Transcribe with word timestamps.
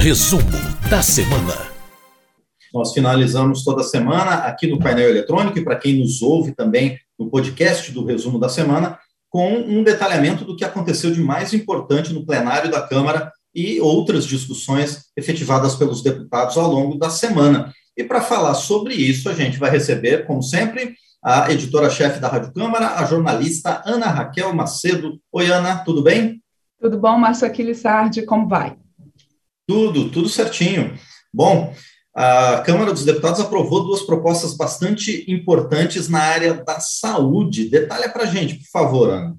Resumo 0.00 0.42
da 0.88 1.02
semana. 1.02 1.52
Nós 2.72 2.94
finalizamos 2.94 3.62
toda 3.62 3.82
semana 3.82 4.36
aqui 4.46 4.66
no 4.66 4.78
painel 4.78 5.10
eletrônico 5.10 5.58
e 5.58 5.62
para 5.62 5.76
quem 5.76 5.98
nos 5.98 6.22
ouve 6.22 6.54
também 6.54 6.98
no 7.18 7.28
podcast 7.28 7.92
do 7.92 8.06
Resumo 8.06 8.38
da 8.38 8.48
Semana, 8.48 8.98
com 9.28 9.56
um 9.56 9.84
detalhamento 9.84 10.42
do 10.42 10.56
que 10.56 10.64
aconteceu 10.64 11.10
de 11.12 11.20
mais 11.20 11.52
importante 11.52 12.14
no 12.14 12.24
plenário 12.24 12.70
da 12.70 12.80
Câmara 12.80 13.30
e 13.54 13.78
outras 13.78 14.24
discussões 14.24 15.10
efetivadas 15.14 15.76
pelos 15.76 16.02
deputados 16.02 16.56
ao 16.56 16.72
longo 16.72 16.96
da 16.98 17.10
semana. 17.10 17.70
E 17.94 18.02
para 18.02 18.22
falar 18.22 18.54
sobre 18.54 18.94
isso, 18.94 19.28
a 19.28 19.34
gente 19.34 19.58
vai 19.58 19.70
receber, 19.70 20.26
como 20.26 20.42
sempre, 20.42 20.94
a 21.22 21.52
editora-chefe 21.52 22.18
da 22.18 22.28
Rádio 22.28 22.54
Câmara, 22.54 22.94
a 22.94 23.04
jornalista 23.04 23.82
Ana 23.84 24.06
Raquel 24.06 24.54
Macedo. 24.54 25.20
Oi, 25.30 25.50
Ana, 25.50 25.84
tudo 25.84 26.02
bem? 26.02 26.40
Tudo 26.80 26.98
bom, 26.98 27.18
Márcio 27.18 27.46
Aquiles 27.46 27.80
Sardi, 27.80 28.22
como 28.22 28.48
vai? 28.48 28.80
Tudo, 29.70 30.10
tudo 30.10 30.28
certinho. 30.28 30.94
Bom, 31.32 31.72
a 32.12 32.60
Câmara 32.66 32.92
dos 32.92 33.04
Deputados 33.04 33.38
aprovou 33.38 33.84
duas 33.84 34.02
propostas 34.02 34.56
bastante 34.56 35.24
importantes 35.30 36.08
na 36.08 36.18
área 36.18 36.54
da 36.54 36.80
saúde. 36.80 37.70
Detalhe 37.70 38.08
para 38.08 38.24
a 38.24 38.26
gente, 38.26 38.56
por 38.56 38.68
favor, 38.72 39.10
Ana. 39.10 39.36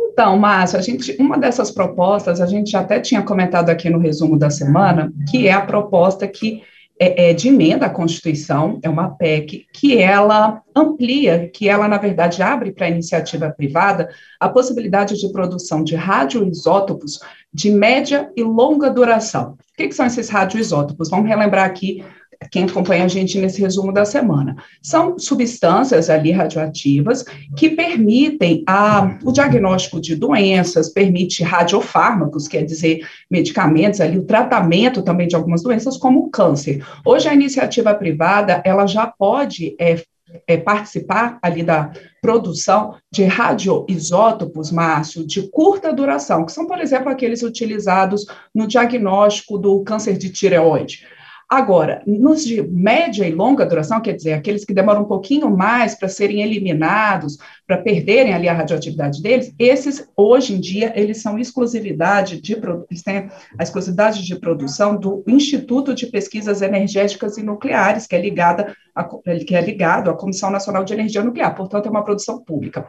Então, 0.00 0.38
Márcio, 0.38 0.78
a 0.78 0.80
gente, 0.80 1.14
uma 1.20 1.36
dessas 1.36 1.70
propostas, 1.70 2.40
a 2.40 2.46
gente 2.46 2.74
até 2.74 3.00
tinha 3.00 3.22
comentado 3.22 3.68
aqui 3.68 3.90
no 3.90 3.98
resumo 3.98 4.38
da 4.38 4.48
semana, 4.48 5.12
que 5.30 5.46
é 5.46 5.52
a 5.52 5.60
proposta 5.60 6.26
que 6.26 6.62
é, 6.98 7.28
é, 7.28 7.34
de 7.34 7.48
emenda 7.48 7.84
à 7.84 7.90
Constituição, 7.90 8.80
é 8.82 8.88
uma 8.88 9.10
PEC, 9.10 9.66
que 9.70 9.98
ela 9.98 10.62
amplia, 10.74 11.50
que 11.50 11.68
ela, 11.68 11.86
na 11.86 11.98
verdade, 11.98 12.42
abre 12.42 12.72
para 12.72 12.86
a 12.86 12.90
iniciativa 12.90 13.50
privada 13.50 14.08
a 14.40 14.48
possibilidade 14.48 15.20
de 15.20 15.30
produção 15.30 15.84
de 15.84 15.94
radioisótopos 15.94 17.20
de 17.56 17.70
média 17.70 18.30
e 18.36 18.42
longa 18.42 18.90
duração. 18.90 19.52
O 19.52 19.76
que, 19.78 19.88
que 19.88 19.94
são 19.94 20.04
esses 20.04 20.28
radioisótopos? 20.28 21.08
Vamos 21.08 21.26
relembrar 21.26 21.64
aqui 21.64 22.04
quem 22.50 22.64
acompanha 22.64 23.06
a 23.06 23.08
gente 23.08 23.38
nesse 23.38 23.62
resumo 23.62 23.94
da 23.94 24.04
semana. 24.04 24.56
São 24.82 25.18
substâncias 25.18 26.10
ali 26.10 26.32
radioativas 26.32 27.24
que 27.56 27.70
permitem 27.70 28.62
a, 28.66 29.18
o 29.24 29.32
diagnóstico 29.32 29.98
de 29.98 30.14
doenças, 30.14 30.90
permite 30.90 31.42
radiofármacos, 31.42 32.46
quer 32.46 32.62
dizer, 32.62 33.00
medicamentos 33.30 34.02
ali, 34.02 34.18
o 34.18 34.26
tratamento 34.26 35.00
também 35.00 35.26
de 35.26 35.34
algumas 35.34 35.62
doenças, 35.62 35.96
como 35.96 36.26
o 36.26 36.30
câncer. 36.30 36.84
Hoje 37.06 37.26
a 37.26 37.32
iniciativa 37.32 37.94
privada, 37.94 38.60
ela 38.66 38.86
já 38.86 39.06
pode 39.06 39.74
é, 39.80 40.02
é, 40.46 40.56
participar 40.56 41.38
ali 41.42 41.62
da 41.62 41.92
produção 42.20 42.96
de 43.10 43.24
radioisótopos, 43.24 44.70
Márcio, 44.70 45.26
de 45.26 45.48
curta 45.50 45.92
duração, 45.92 46.44
que 46.44 46.52
são, 46.52 46.66
por 46.66 46.80
exemplo, 46.80 47.08
aqueles 47.08 47.42
utilizados 47.42 48.26
no 48.54 48.66
diagnóstico 48.66 49.58
do 49.58 49.82
câncer 49.82 50.16
de 50.16 50.30
tireoide. 50.30 51.06
Agora, 51.48 52.02
nos 52.04 52.44
de 52.44 52.60
média 52.60 53.24
e 53.24 53.30
longa 53.30 53.64
duração, 53.64 54.00
quer 54.00 54.14
dizer, 54.14 54.32
aqueles 54.32 54.64
que 54.64 54.74
demoram 54.74 55.02
um 55.02 55.06
pouquinho 55.06 55.48
mais 55.48 55.94
para 55.94 56.08
serem 56.08 56.42
eliminados, 56.42 57.38
para 57.64 57.78
perderem 57.78 58.34
ali 58.34 58.48
a 58.48 58.52
radioatividade 58.52 59.22
deles, 59.22 59.54
esses, 59.56 60.08
hoje 60.16 60.54
em 60.54 60.60
dia, 60.60 60.92
eles 60.96 61.22
são 61.22 61.38
exclusividade 61.38 62.40
de, 62.40 62.56
a 63.56 63.62
exclusividade 63.62 64.24
de 64.24 64.34
produção 64.40 64.96
do 64.96 65.22
Instituto 65.24 65.94
de 65.94 66.08
Pesquisas 66.08 66.62
Energéticas 66.62 67.38
e 67.38 67.44
Nucleares, 67.44 68.08
que 68.08 68.16
é, 68.16 68.20
ligada 68.20 68.74
a, 68.92 69.04
que 69.04 69.54
é 69.54 69.60
ligado 69.60 70.10
à 70.10 70.16
Comissão 70.16 70.50
Nacional 70.50 70.82
de 70.82 70.94
Energia 70.94 71.22
Nuclear, 71.22 71.54
portanto, 71.54 71.86
é 71.86 71.90
uma 71.90 72.04
produção 72.04 72.42
pública. 72.42 72.88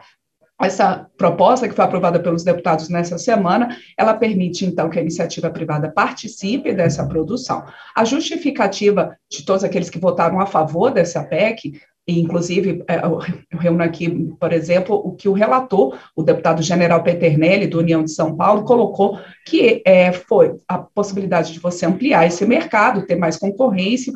Essa 0.60 1.06
proposta 1.16 1.68
que 1.68 1.74
foi 1.74 1.84
aprovada 1.84 2.18
pelos 2.18 2.42
deputados 2.42 2.88
nessa 2.88 3.16
semana, 3.16 3.76
ela 3.96 4.12
permite, 4.14 4.64
então, 4.64 4.90
que 4.90 4.98
a 4.98 5.02
iniciativa 5.02 5.48
privada 5.50 5.88
participe 5.88 6.72
dessa 6.72 7.06
produção. 7.06 7.64
A 7.94 8.04
justificativa 8.04 9.16
de 9.30 9.44
todos 9.44 9.62
aqueles 9.62 9.88
que 9.88 10.00
votaram 10.00 10.40
a 10.40 10.46
favor 10.46 10.90
dessa 10.90 11.22
PEC, 11.22 11.80
e, 12.08 12.18
inclusive, 12.18 12.82
é, 12.88 12.96
eu 13.04 13.58
reúno 13.58 13.84
aqui, 13.84 14.08
por 14.40 14.52
exemplo, 14.52 14.96
o 14.96 15.12
que 15.12 15.28
o 15.28 15.32
relator, 15.32 15.96
o 16.16 16.22
deputado 16.24 16.60
general 16.60 17.04
Peternelli, 17.04 17.66
do 17.66 17.78
União 17.78 18.02
de 18.02 18.10
São 18.10 18.34
Paulo, 18.34 18.64
colocou, 18.64 19.20
que 19.46 19.80
é, 19.84 20.10
foi 20.10 20.56
a 20.66 20.78
possibilidade 20.78 21.52
de 21.52 21.60
você 21.60 21.86
ampliar 21.86 22.26
esse 22.26 22.44
mercado, 22.44 23.06
ter 23.06 23.14
mais 23.14 23.36
concorrência, 23.36 24.12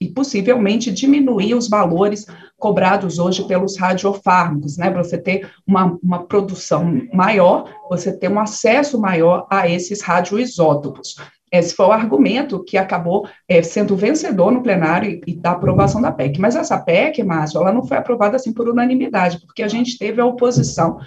e 0.00 0.08
possivelmente 0.08 0.90
diminuir 0.90 1.54
os 1.54 1.68
valores 1.68 2.26
cobrados 2.64 3.18
hoje 3.18 3.46
pelos 3.46 3.76
radiofármacos, 3.76 4.78
né? 4.78 4.90
Você 4.90 5.18
ter 5.18 5.50
uma, 5.66 5.98
uma 6.02 6.24
produção 6.24 7.02
maior, 7.12 7.70
você 7.90 8.10
ter 8.10 8.30
um 8.30 8.40
acesso 8.40 8.98
maior 8.98 9.46
a 9.50 9.68
esses 9.68 10.00
radioisótopos. 10.00 11.16
Esse 11.52 11.74
foi 11.74 11.84
o 11.84 11.92
argumento 11.92 12.64
que 12.64 12.78
acabou 12.78 13.28
é, 13.46 13.62
sendo 13.62 13.94
vencedor 13.94 14.50
no 14.50 14.62
plenário 14.62 15.10
e, 15.10 15.32
e, 15.32 15.36
da 15.36 15.50
aprovação 15.50 16.00
da 16.00 16.10
PEC. 16.10 16.40
Mas 16.40 16.56
essa 16.56 16.78
PEC, 16.78 17.22
Márcio, 17.22 17.60
ela 17.60 17.70
não 17.70 17.86
foi 17.86 17.98
aprovada 17.98 18.36
assim 18.36 18.50
por 18.50 18.66
unanimidade, 18.66 19.38
porque 19.44 19.62
a 19.62 19.68
gente 19.68 19.98
teve 19.98 20.18
a 20.22 20.26
oposição 20.26 20.98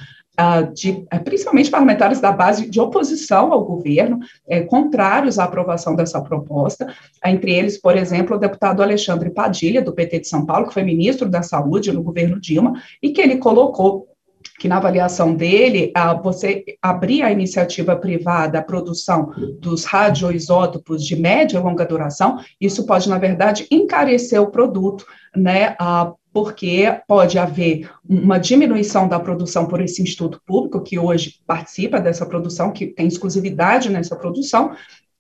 de, 0.74 0.92
uh, 0.92 1.24
principalmente 1.24 1.72
parlamentares 1.72 2.20
da 2.20 2.32
base 2.32 2.70
de 2.70 2.80
oposição 2.80 3.52
ao 3.52 3.66
governo, 3.66 4.20
uh, 4.46 4.66
contrários 4.68 5.40
à 5.40 5.46
aprovação 5.46 5.96
dessa 5.96 6.22
proposta, 6.22 6.94
entre 7.26 7.52
eles, 7.52 7.80
por 7.80 7.98
exemplo, 7.98 8.36
o 8.36 8.40
deputado 8.40 8.84
Alexandre 8.84 9.32
Padilha, 9.32 9.82
do 9.82 9.94
PT 9.94 10.20
de 10.20 10.28
São 10.28 10.46
Paulo, 10.46 10.68
que 10.68 10.74
foi 10.74 10.84
ministro 10.84 11.28
da 11.28 11.42
Saúde 11.42 11.92
no 11.92 12.04
governo 12.04 12.40
Dilma, 12.40 12.74
e 13.02 13.10
que 13.10 13.22
ele 13.22 13.38
colocou 13.38 14.08
que 14.60 14.68
na 14.68 14.78
avaliação 14.78 15.36
dele, 15.36 15.92
você 16.24 16.64
abrir 16.82 17.22
a 17.22 17.32
iniciativa 17.32 17.96
privada, 17.96 18.58
a 18.58 18.64
produção 18.64 19.32
dos 19.60 19.86
radioisótopos 19.86 21.06
de 21.06 21.16
média 21.16 21.58
e 21.58 21.62
longa 21.62 21.86
duração, 21.86 22.40
isso 22.60 22.86
pode, 22.86 23.08
na 23.08 23.20
verdade, 23.20 23.68
encarecer 23.70 24.42
o 24.42 24.50
produto, 24.50 25.06
né, 25.36 25.76
porque 26.38 27.02
pode 27.08 27.40
haver 27.40 27.90
uma 28.08 28.38
diminuição 28.38 29.08
da 29.08 29.20
produção 29.20 29.66
por 29.66 29.82
esse 29.82 30.04
instituto 30.04 30.40
público, 30.46 30.84
que 30.84 31.00
hoje 31.00 31.40
participa 31.48 32.00
dessa 32.00 32.28
produção, 32.28 32.72
que 32.72 32.86
tem 32.86 33.08
exclusividade 33.08 33.90
nessa 33.90 34.16
produção, 34.16 34.76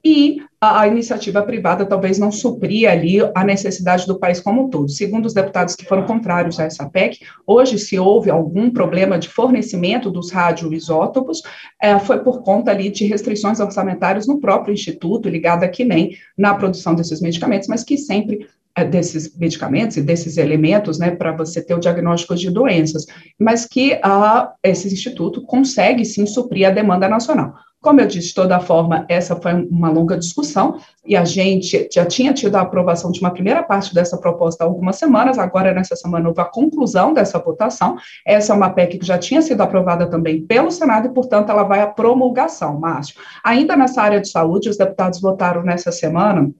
e 0.05 0.37
a, 0.61 0.81
a, 0.81 0.87
iniciativa 0.87 1.41
privada 1.41 1.87
talvez 1.87 2.19
não 2.19 2.31
supria 2.31 2.91
ali 2.91 3.17
a 3.33 3.43
necessidade 3.43 4.05
do 4.05 4.19
país 4.19 4.39
como 4.39 4.65
um 4.65 4.69
todo. 4.69 4.87
Segundo 4.89 5.25
os 5.25 5.33
deputados 5.33 5.75
que 5.75 5.85
foram 5.85 6.05
contrários 6.05 6.59
a 6.59 6.65
essa 6.65 6.87
PEC, 6.87 7.25
hoje, 7.47 7.79
se 7.79 7.97
houve 7.97 8.29
algum 8.29 8.69
problema 8.69 9.17
de 9.17 9.27
fornecimento 9.27 10.11
dos 10.11 10.31
radioisótopos, 10.31 11.41
é, 11.81 11.97
foi 11.97 12.19
por 12.19 12.43
conta 12.43 12.69
ali 12.69 12.91
de 12.91 13.05
restrições 13.05 13.59
orçamentárias 13.59 14.27
no 14.27 14.39
próprio 14.39 14.71
instituto, 14.71 15.27
ligada 15.27 15.67
que 15.67 15.83
nem 15.83 16.15
na 16.37 16.53
produção 16.53 16.93
desses 16.93 17.19
medicamentos, 17.21 17.67
mas 17.67 17.83
que 17.83 17.97
sempre 17.97 18.47
desses 18.83 19.35
medicamentos 19.37 19.97
e 19.97 20.01
desses 20.01 20.37
elementos, 20.37 20.99
né, 20.99 21.11
para 21.11 21.31
você 21.31 21.61
ter 21.61 21.73
o 21.73 21.79
diagnóstico 21.79 22.35
de 22.35 22.49
doenças, 22.49 23.05
mas 23.39 23.65
que 23.65 23.99
a, 24.03 24.53
esse 24.63 24.87
instituto 24.87 25.41
consegue 25.41 26.05
sim 26.05 26.25
suprir 26.25 26.67
a 26.67 26.71
demanda 26.71 27.07
nacional. 27.07 27.53
Como 27.79 28.01
eu 28.01 28.07
disse, 28.07 28.29
de 28.29 28.33
toda 28.33 28.59
forma, 28.59 29.05
essa 29.07 29.35
foi 29.35 29.53
uma 29.53 29.89
longa 29.89 30.17
discussão 30.17 30.79
e 31.05 31.15
a 31.15 31.23
gente 31.23 31.87
já 31.93 32.05
tinha 32.05 32.33
tido 32.33 32.55
a 32.55 32.61
aprovação 32.61 33.11
de 33.11 33.19
uma 33.19 33.31
primeira 33.31 33.61
parte 33.61 33.93
dessa 33.93 34.17
proposta 34.17 34.63
há 34.63 34.67
algumas 34.67 34.95
semanas, 34.95 35.37
agora 35.37 35.73
nessa 35.73 35.95
semana 35.95 36.27
houve 36.27 36.41
a 36.41 36.45
conclusão 36.45 37.13
dessa 37.13 37.37
votação. 37.37 37.95
Essa 38.25 38.51
é 38.51 38.55
uma 38.55 38.71
PEC 38.71 38.97
que 38.97 39.05
já 39.05 39.17
tinha 39.17 39.41
sido 39.41 39.61
aprovada 39.61 40.09
também 40.09 40.41
pelo 40.45 40.71
Senado 40.71 41.07
e, 41.07 41.13
portanto, 41.13 41.51
ela 41.51 41.63
vai 41.63 41.79
à 41.79 41.87
promulgação, 41.87 42.79
Márcio. 42.79 43.15
Ainda 43.43 43.77
nessa 43.77 44.01
área 44.01 44.19
de 44.19 44.29
saúde, 44.29 44.69
os 44.69 44.77
deputados 44.77 45.21
votaram 45.21 45.63
nessa 45.63 45.91
semana 45.91 46.51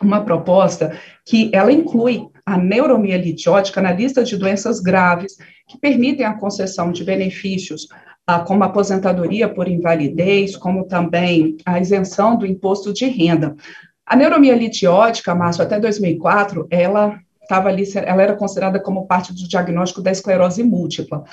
uma 0.00 0.24
proposta 0.24 0.98
que 1.24 1.50
ela 1.52 1.72
inclui 1.72 2.26
a 2.44 2.56
neuromielite 2.56 3.48
ótica 3.48 3.82
na 3.82 3.92
lista 3.92 4.22
de 4.22 4.36
doenças 4.36 4.80
graves 4.80 5.36
que 5.66 5.78
permitem 5.78 6.24
a 6.24 6.34
concessão 6.34 6.92
de 6.92 7.02
benefícios 7.02 7.88
ah, 8.26 8.40
como 8.40 8.64
aposentadoria 8.64 9.48
por 9.48 9.68
invalidez, 9.68 10.56
como 10.56 10.86
também 10.86 11.56
a 11.64 11.80
isenção 11.80 12.36
do 12.36 12.46
imposto 12.46 12.92
de 12.92 13.06
renda. 13.06 13.56
A 14.04 14.14
neuromielite 14.14 14.86
ótica, 14.86 15.34
Márcio, 15.34 15.64
até 15.64 15.80
2004, 15.80 16.66
ela 16.70 17.18
estava 17.42 17.68
ali, 17.68 17.84
ela 17.96 18.22
era 18.22 18.36
considerada 18.36 18.80
como 18.80 19.06
parte 19.06 19.32
do 19.32 19.48
diagnóstico 19.48 20.02
da 20.02 20.10
esclerose 20.10 20.62
múltipla. 20.62 21.24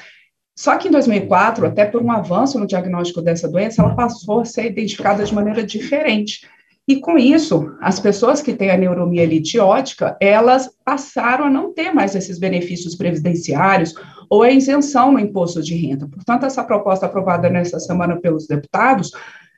Só 0.56 0.78
que 0.78 0.88
em 0.88 0.92
2004, 0.92 1.66
até 1.66 1.86
por 1.86 2.02
um 2.02 2.12
avanço 2.12 2.60
no 2.60 2.68
diagnóstico 2.68 3.22
dessa 3.22 3.48
doença, 3.48 3.82
ela 3.82 3.96
passou 3.96 4.42
a 4.42 4.46
ser 4.46 4.68
identificada 4.68 5.24
de 5.24 5.34
maneira 5.34 5.64
diferente. 5.64 6.48
E 6.86 6.98
com 6.98 7.18
isso, 7.18 7.74
as 7.80 7.98
pessoas 7.98 8.42
que 8.42 8.54
têm 8.54 8.70
a 8.70 8.78
neuromielite 8.78 9.58
ótica, 9.58 10.18
elas 10.20 10.70
passaram 10.84 11.46
a 11.46 11.50
não 11.50 11.74
ter 11.74 11.94
mais 11.94 12.14
esses 12.14 12.38
benefícios 12.38 12.94
previdenciários 12.94 13.94
ou 14.30 14.44
a 14.44 14.52
isenção 14.52 15.14
no 15.14 15.20
imposto 15.20 15.62
de 15.62 15.76
renda. 15.76 16.08
Portanto, 16.10 16.46
essa 16.46 16.64
proposta 16.64 17.06
aprovada 17.06 17.50
nessa 17.50 17.80
semana 17.80 18.20
pelos 18.20 18.48
deputados, 18.48 19.12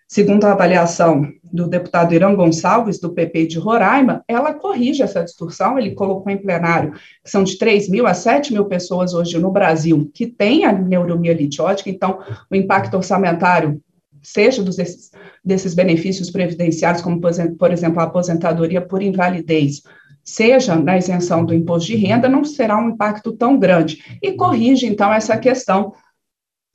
segundo 0.07 0.45
a 0.45 0.51
avaliação 0.51 1.27
do 1.44 1.68
deputado 1.68 2.13
Irã 2.13 2.36
Gonçalves, 2.36 3.00
do 3.00 3.12
PP 3.12 3.48
de 3.48 3.57
Roraima, 3.57 4.24
ela 4.28 4.54
corrige 4.54 5.01
essa 5.01 5.24
distorção, 5.24 5.80
ele 5.80 5.95
colocou 5.95 6.31
em 6.31 6.38
plenário 6.38 6.92
que 7.24 7.31
são 7.31 7.44
de 7.44 7.57
3 7.57 7.89
mil 7.89 8.06
a 8.06 8.13
7 8.13 8.54
mil 8.54 8.66
pessoas 8.66 9.16
hoje 9.16 9.39
no 9.39 9.51
Brasil 9.51 10.12
que 10.13 10.28
têm 10.28 10.66
a 10.66 10.71
neuromielite 10.71 11.60
ótica, 11.60 11.89
então 11.89 12.19
o 12.51 12.56
impacto 12.56 12.98
orçamentário 12.98 13.81
seja 14.25 14.63
dos, 14.63 14.75
desses, 14.75 15.12
desses 15.44 15.74
benefícios 15.74 16.31
previdenciários, 16.31 17.01
como, 17.01 17.22
por 17.22 17.72
exemplo, 17.72 18.00
a 18.00 18.04
aposentadoria 18.04 18.81
por 18.81 19.01
invalidez, 19.01 19.83
seja 20.24 20.75
na 20.75 20.98
isenção 20.98 21.45
do 21.45 21.54
imposto 21.54 21.88
de 21.88 21.95
renda, 21.95 22.27
não 22.27 22.44
será 22.44 22.77
um 22.77 22.89
impacto 22.89 23.31
tão 23.31 23.60
grande. 23.60 24.04
E 24.22 24.33
corrige, 24.33 24.88
então, 24.88 25.13
essa 25.13 25.38
questão 25.38 25.94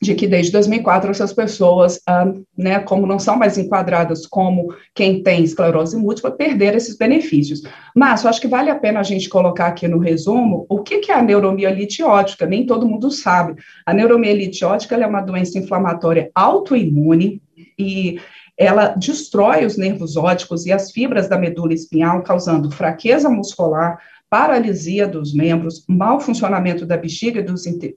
de 0.00 0.14
que 0.14 0.26
desde 0.26 0.52
2004 0.52 1.10
essas 1.10 1.32
pessoas, 1.32 2.00
ah, 2.06 2.32
né, 2.56 2.80
como 2.80 3.06
não 3.06 3.18
são 3.18 3.36
mais 3.36 3.58
enquadradas 3.58 4.26
como 4.26 4.74
quem 4.94 5.22
tem 5.22 5.44
esclerose 5.44 5.96
múltipla, 5.96 6.30
perderam 6.30 6.78
esses 6.78 6.96
benefícios. 6.96 7.62
Mas 7.94 8.24
eu 8.24 8.30
acho 8.30 8.40
que 8.40 8.48
vale 8.48 8.70
a 8.70 8.78
pena 8.78 9.00
a 9.00 9.02
gente 9.04 9.28
colocar 9.28 9.66
aqui 9.66 9.86
no 9.86 9.98
resumo 9.98 10.64
o 10.70 10.82
que, 10.82 10.98
que 10.98 11.12
é 11.12 11.14
a 11.14 11.22
neuromielite 11.22 12.02
ótica, 12.02 12.46
nem 12.46 12.64
todo 12.64 12.88
mundo 12.88 13.10
sabe. 13.10 13.60
A 13.84 13.92
neuromielite 13.92 14.64
ótica 14.64 14.96
é 14.96 15.06
uma 15.06 15.20
doença 15.20 15.58
inflamatória 15.58 16.30
autoimune 16.34 17.42
e 17.78 18.18
ela 18.56 18.88
destrói 18.88 19.64
os 19.64 19.76
nervos 19.76 20.16
ópticos 20.16 20.66
e 20.66 20.72
as 20.72 20.90
fibras 20.92 21.28
da 21.28 21.38
medula 21.38 21.72
espinhal, 21.72 22.22
causando 22.22 22.70
fraqueza 22.70 23.28
muscular, 23.28 23.98
paralisia 24.30 25.08
dos 25.08 25.34
membros, 25.34 25.84
mau 25.88 26.20
funcionamento 26.20 26.86
da 26.86 26.96
bexiga 26.96 27.44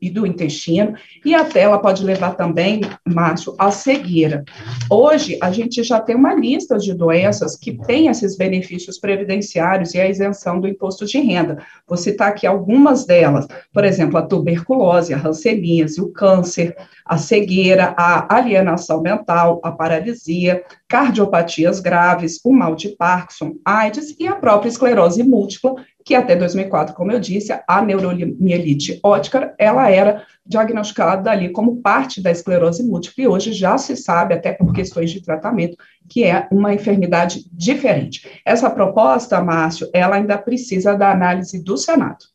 e 0.02 0.10
do 0.10 0.26
intestino, 0.26 0.96
e 1.24 1.36
até 1.36 1.62
ela 1.62 1.78
pode 1.78 2.04
levar 2.04 2.36
também, 2.36 2.82
Márcio, 3.06 3.54
à 3.60 3.70
cegueira. 3.70 4.44
Hoje, 4.90 5.38
a 5.40 5.52
gente 5.52 5.84
já 5.84 6.02
tem 6.02 6.16
uma 6.16 6.34
lista 6.34 6.80
de 6.80 6.92
doenças 6.92 7.56
que 7.56 7.78
têm 7.86 8.08
esses 8.08 8.36
benefícios 8.36 8.98
previdenciários 8.98 9.94
e 9.94 10.02
a 10.02 10.10
isenção 10.10 10.60
do 10.60 10.68
imposto 10.68 11.06
de 11.06 11.20
renda. 11.20 11.60
Vou 11.88 11.98
citar 11.98 12.30
aqui 12.30 12.48
algumas 12.48 13.06
delas, 13.06 13.48
por 13.72 13.86
exemplo, 13.86 14.18
a 14.18 14.24
tuberculose, 14.24 15.14
a 15.14 15.18
hanseníase, 15.18 16.02
o 16.02 16.12
câncer, 16.12 16.76
a 17.06 17.18
cegueira, 17.18 17.94
a 17.96 18.36
alienação 18.36 19.02
mental, 19.02 19.60
a 19.64 19.72
paralisia, 19.72 20.64
cardiopatias 20.88 21.80
graves, 21.80 22.40
o 22.44 22.54
mal 22.54 22.76
de 22.76 22.90
Parkinson, 22.90 23.56
AIDS 23.66 24.16
e 24.20 24.28
a 24.28 24.36
própria 24.36 24.70
esclerose 24.70 25.24
múltipla, 25.24 25.76
que 26.06 26.16
até 26.16 26.36
2004, 26.36 26.94
como 26.96 27.12
eu 27.12 27.20
disse, 27.20 27.58
a 27.68 27.82
neuromielite 27.82 29.00
ótica, 29.04 29.54
ela 29.58 29.90
era 29.90 30.24
diagnosticada 30.46 31.32
ali 31.32 31.50
como 31.50 31.78
parte 31.78 32.22
da 32.22 32.30
esclerose 32.30 32.84
múltipla, 32.84 33.24
e 33.24 33.28
hoje 33.28 33.54
já 33.54 33.78
se 33.78 33.96
sabe, 33.96 34.34
até 34.34 34.52
por 34.52 34.74
questões 34.74 35.12
de 35.12 35.22
tratamento, 35.22 35.78
que 36.10 36.24
é 36.24 36.48
uma 36.52 36.74
enfermidade 36.74 37.46
diferente. 37.52 38.42
Essa 38.46 38.70
proposta, 38.70 39.42
Márcio, 39.42 39.90
ela 39.94 40.18
ainda 40.18 40.38
precisa 40.38 40.96
da 40.96 41.12
análise 41.12 41.64
do 41.64 41.78
Senado. 41.78 42.26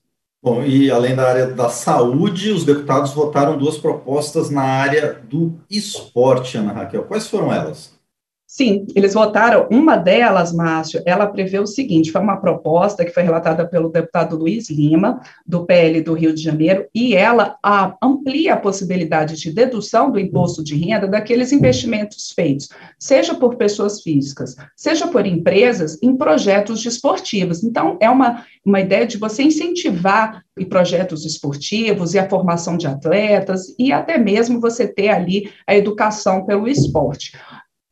Bom, 0.40 0.62
e 0.62 0.90
além 0.90 1.16
da 1.16 1.28
área 1.28 1.46
da 1.48 1.68
saúde, 1.68 2.52
os 2.52 2.64
deputados 2.64 3.12
votaram 3.12 3.58
duas 3.58 3.76
propostas 3.76 4.50
na 4.50 4.62
área 4.62 5.20
do 5.28 5.58
esporte, 5.68 6.56
Ana 6.56 6.72
Raquel. 6.72 7.02
Quais 7.04 7.26
foram 7.26 7.52
elas? 7.52 7.97
Sim, 8.50 8.86
eles 8.96 9.12
votaram. 9.12 9.68
Uma 9.70 9.94
delas, 9.94 10.54
Márcio, 10.54 11.02
ela 11.04 11.26
prevê 11.26 11.58
o 11.58 11.66
seguinte: 11.66 12.10
foi 12.10 12.22
uma 12.22 12.38
proposta 12.38 13.04
que 13.04 13.12
foi 13.12 13.22
relatada 13.22 13.68
pelo 13.68 13.90
deputado 13.90 14.38
Luiz 14.38 14.70
Lima, 14.70 15.20
do 15.46 15.66
PL 15.66 16.00
do 16.00 16.14
Rio 16.14 16.34
de 16.34 16.42
Janeiro, 16.42 16.86
e 16.94 17.14
ela 17.14 17.58
a, 17.62 17.94
amplia 18.02 18.54
a 18.54 18.56
possibilidade 18.56 19.36
de 19.36 19.52
dedução 19.52 20.10
do 20.10 20.18
imposto 20.18 20.64
de 20.64 20.74
renda 20.74 21.06
daqueles 21.06 21.52
investimentos 21.52 22.32
feitos, 22.32 22.70
seja 22.98 23.34
por 23.34 23.56
pessoas 23.56 24.00
físicas, 24.00 24.56
seja 24.74 25.06
por 25.06 25.26
empresas, 25.26 25.98
em 26.02 26.16
projetos 26.16 26.82
desportivos. 26.82 27.62
Então, 27.62 27.98
é 28.00 28.08
uma, 28.08 28.46
uma 28.64 28.80
ideia 28.80 29.06
de 29.06 29.18
você 29.18 29.42
incentivar 29.42 30.42
e 30.58 30.64
projetos 30.64 31.24
esportivos 31.24 32.14
e 32.14 32.18
a 32.18 32.28
formação 32.28 32.76
de 32.76 32.86
atletas 32.86 33.74
e 33.78 33.92
até 33.92 34.18
mesmo 34.18 34.58
você 34.60 34.86
ter 34.86 35.10
ali 35.10 35.50
a 35.66 35.76
educação 35.76 36.44
pelo 36.44 36.66
esporte. 36.66 37.32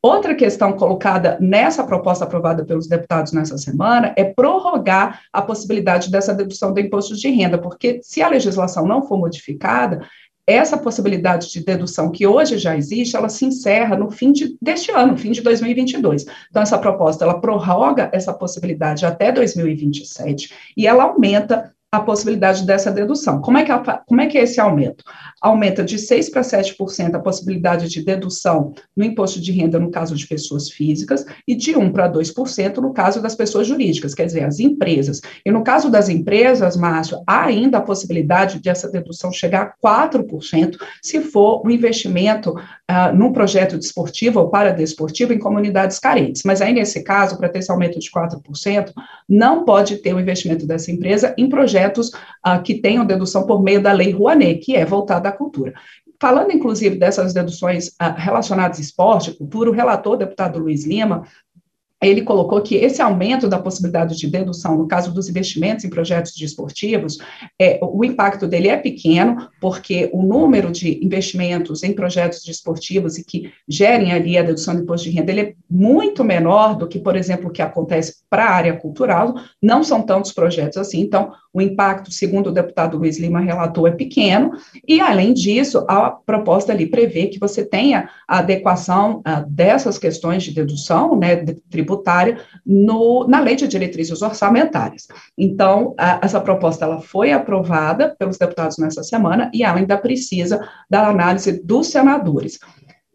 Outra 0.07 0.33
questão 0.33 0.71
colocada 0.71 1.37
nessa 1.41 1.83
proposta 1.83 2.23
aprovada 2.23 2.63
pelos 2.63 2.87
deputados 2.87 3.33
nessa 3.33 3.57
semana 3.57 4.13
é 4.15 4.23
prorrogar 4.23 5.19
a 5.33 5.41
possibilidade 5.41 6.09
dessa 6.09 6.33
dedução 6.33 6.73
do 6.73 6.79
imposto 6.79 7.13
de 7.13 7.29
renda, 7.29 7.57
porque 7.57 7.99
se 8.01 8.21
a 8.21 8.29
legislação 8.29 8.87
não 8.87 9.05
for 9.05 9.17
modificada, 9.17 10.07
essa 10.47 10.77
possibilidade 10.77 11.51
de 11.51 11.61
dedução 11.61 12.09
que 12.09 12.25
hoje 12.25 12.57
já 12.57 12.73
existe, 12.73 13.17
ela 13.17 13.27
se 13.27 13.43
encerra 13.43 13.97
no 13.97 14.09
fim 14.09 14.31
de, 14.31 14.55
deste 14.61 14.93
ano, 14.93 15.17
fim 15.17 15.31
de 15.31 15.41
2022. 15.41 16.25
Então, 16.49 16.61
essa 16.61 16.77
proposta, 16.77 17.25
ela 17.25 17.41
prorroga 17.41 18.09
essa 18.13 18.33
possibilidade 18.33 19.05
até 19.05 19.29
2027 19.29 20.53
e 20.77 20.87
ela 20.87 21.03
aumenta 21.03 21.73
a 21.91 21.99
possibilidade 21.99 22.65
dessa 22.65 22.91
dedução. 22.91 23.41
Como 23.41 23.57
é 23.57 23.63
que, 23.63 23.71
como 24.05 24.21
é, 24.21 24.27
que 24.27 24.37
é 24.37 24.43
esse 24.43 24.59
aumento? 24.59 25.03
Aumenta 25.41 25.83
de 25.83 25.97
6% 25.97 26.31
para 26.31 26.41
7% 26.41 27.15
a 27.15 27.19
possibilidade 27.19 27.87
de 27.89 28.03
dedução 28.03 28.73
no 28.95 29.03
imposto 29.03 29.39
de 29.39 29.51
renda 29.51 29.79
no 29.79 29.91
caso 29.91 30.15
de 30.15 30.25
pessoas 30.25 30.69
físicas 30.69 31.25
e 31.47 31.55
de 31.55 31.73
1% 31.73 31.91
para 31.91 32.11
2% 32.11 32.77
no 32.77 32.93
caso 32.93 33.21
das 33.21 33.35
pessoas 33.35 33.67
jurídicas, 33.67 34.13
quer 34.13 34.25
dizer, 34.25 34.43
as 34.43 34.59
empresas. 34.59 35.21
E 35.45 35.51
no 35.51 35.63
caso 35.63 35.89
das 35.89 36.09
empresas, 36.09 36.75
Márcio, 36.75 37.21
há 37.27 37.45
ainda 37.45 37.77
a 37.77 37.81
possibilidade 37.81 38.59
de 38.59 38.69
essa 38.69 38.89
dedução 38.89 39.31
chegar 39.31 39.73
a 39.83 40.09
4% 40.11 40.77
se 41.01 41.21
for 41.21 41.65
um 41.65 41.69
investimento 41.69 42.51
uh, 42.51 43.15
num 43.15 43.31
projeto 43.31 43.77
desportivo 43.77 44.39
ou 44.39 44.49
paradesportivo 44.49 45.33
em 45.33 45.39
comunidades 45.39 45.99
carentes. 45.99 46.43
Mas 46.43 46.61
aí, 46.61 46.73
nesse 46.73 47.03
caso, 47.03 47.37
para 47.37 47.49
ter 47.49 47.59
esse 47.59 47.71
aumento 47.71 47.99
de 47.99 48.09
4%, 48.09 48.91
não 49.27 49.65
pode 49.65 49.97
ter 49.97 50.13
o 50.13 50.19
investimento 50.19 50.65
dessa 50.65 50.91
empresa 50.91 51.33
em 51.37 51.49
projetos 51.49 52.09
uh, 52.09 52.61
que 52.63 52.75
tenham 52.75 53.05
dedução 53.05 53.45
por 53.45 53.61
meio 53.61 53.81
da 53.81 53.91
Lei 53.91 54.11
Rouanet, 54.11 54.59
que 54.59 54.75
é 54.75 54.85
voltada 54.85 55.26
à 55.27 55.31
cultura. 55.31 55.73
Falando, 56.19 56.51
inclusive, 56.51 56.97
dessas 56.97 57.33
deduções 57.33 57.89
uh, 57.89 58.15
relacionadas 58.15 58.79
a 58.79 58.81
esporte, 58.81 59.37
cultura, 59.37 59.69
o 59.69 59.73
relator, 59.73 60.17
deputado 60.17 60.59
Luiz 60.59 60.85
Lima, 60.85 61.23
ele 62.01 62.21
colocou 62.21 62.61
que 62.61 62.75
esse 62.75 63.01
aumento 63.01 63.47
da 63.47 63.59
possibilidade 63.59 64.15
de 64.15 64.27
dedução, 64.27 64.77
no 64.77 64.87
caso 64.87 65.11
dos 65.11 65.27
investimentos 65.29 65.83
em 65.83 65.89
projetos 65.89 66.33
desportivos, 66.35 67.17
é, 67.59 67.79
o 67.81 68.05
impacto 68.05 68.47
dele 68.47 68.67
é 68.67 68.77
pequeno, 68.77 69.49
porque 69.59 70.09
o 70.13 70.21
número 70.21 70.71
de 70.71 71.03
investimentos 71.03 71.81
em 71.83 71.93
projetos 71.93 72.43
desportivos 72.43 73.17
e 73.17 73.25
que 73.25 73.51
gerem 73.67 74.11
ali 74.11 74.37
a 74.37 74.43
dedução 74.43 74.75
do 74.75 74.83
imposto 74.83 75.09
de 75.09 75.15
renda, 75.15 75.31
ele 75.31 75.41
é 75.41 75.53
muito 75.69 76.23
menor 76.23 76.75
do 76.75 76.87
que, 76.87 76.99
por 76.99 77.15
exemplo, 77.15 77.49
o 77.49 77.51
que 77.51 77.63
acontece 77.63 78.17
para 78.29 78.45
a 78.45 78.51
área 78.51 78.77
cultural, 78.77 79.33
não 79.61 79.83
são 79.83 80.03
tantos 80.03 80.31
projetos 80.31 80.77
assim, 80.77 81.01
então 81.01 81.31
o 81.57 81.61
impacto, 81.61 82.11
segundo 82.11 82.47
o 82.47 82.51
deputado 82.51 82.97
Luiz 82.97 83.17
Lima 83.17 83.39
relatou, 83.39 83.87
é 83.87 83.91
pequeno, 83.91 84.51
e 84.87 85.01
além 85.01 85.33
disso, 85.33 85.83
a 85.87 86.11
proposta 86.11 86.71
ali 86.71 86.85
prevê 86.85 87.27
que 87.27 87.39
você 87.39 87.65
tenha 87.65 88.09
a 88.27 88.37
adequação 88.37 89.21
uh, 89.21 89.43
dessas 89.49 89.97
questões 89.97 90.43
de 90.43 90.53
dedução, 90.53 91.15
né, 91.17 91.43
tributária, 91.69 92.37
no, 92.63 93.27
na 93.27 93.39
lei 93.39 93.55
de 93.55 93.67
diretrizes 93.67 94.21
orçamentárias. 94.21 95.07
Então, 95.35 95.95
essa 96.21 96.39
proposta 96.39 96.85
ela 96.85 97.01
foi 97.01 97.31
aprovada 97.31 98.15
pelos 98.19 98.37
deputados 98.37 98.77
nessa 98.77 99.01
semana 99.01 99.49
e 99.51 99.63
ela 99.63 99.79
ainda 99.79 99.97
precisa 99.97 100.63
da 100.87 101.07
análise 101.07 101.63
dos 101.63 101.87
senadores. 101.87 102.59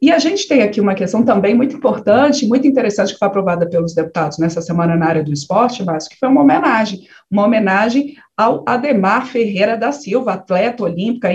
E 0.02 0.10
a 0.10 0.18
gente 0.18 0.48
tem 0.48 0.62
aqui 0.62 0.80
uma 0.80 0.96
questão 0.96 1.24
também 1.24 1.54
muito 1.54 1.76
importante, 1.76 2.44
muito 2.44 2.66
interessante, 2.66 3.12
que 3.12 3.18
foi 3.20 3.28
aprovada 3.28 3.68
pelos 3.70 3.94
deputados 3.94 4.36
nessa 4.36 4.60
semana 4.60 4.96
na 4.96 5.06
área 5.06 5.22
do 5.22 5.32
esporte, 5.32 5.84
mas 5.84 6.08
que 6.08 6.18
foi 6.18 6.28
uma 6.28 6.40
homenagem, 6.40 7.06
uma 7.30 7.44
homenagem 7.44 8.16
ao 8.36 8.64
Ademar 8.66 9.28
Ferreira 9.28 9.76
da 9.76 9.92
Silva, 9.92 10.32
atleta 10.32 10.82
olímpico, 10.82 11.28